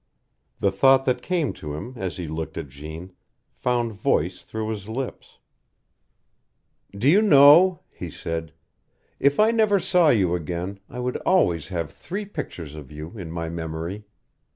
[0.59, 3.11] The thought that came to him, as he looked at Jeanne,
[3.53, 5.37] found voice through his lips.
[6.91, 8.51] "Do you know," he said,
[9.19, 13.29] "if I never saw you again I would always have three pictures of you in
[13.29, 14.05] my memory.